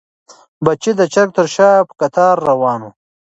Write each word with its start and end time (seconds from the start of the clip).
بچي 0.65 0.91
د 0.99 1.01
چرګې 1.13 1.35
تر 1.37 1.47
شا 1.55 1.69
په 1.87 1.93
کتار 2.01 2.35
روان 2.49 2.79
وو. 2.83 2.91